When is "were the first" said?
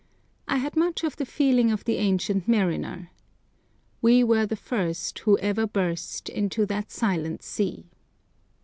4.23-5.19